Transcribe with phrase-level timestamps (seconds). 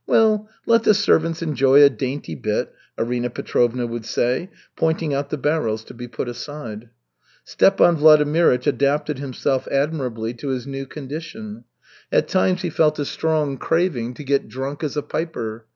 [0.07, 5.37] Well, let the servants enjoy a dainty bit," Arina Petrovna would say, pointing out the
[5.37, 6.89] barrels to be put aside.
[7.43, 11.65] Stepan Vladimirych adapted himself admirably to his new condition.
[12.11, 15.67] At times he felt a strong craving to get drunk as a piper.